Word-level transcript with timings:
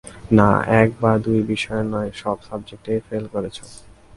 না, 0.37 0.49
এক 0.81 0.89
বা 1.01 1.11
দুই 1.25 1.39
বিষয়ে 1.51 1.83
নয়, 1.93 2.11
সব 2.21 2.37
সাবজেক্টেই 2.47 2.99
ফেল 3.07 3.25
করেছ। 3.33 3.57